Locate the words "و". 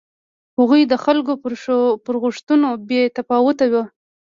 3.73-3.75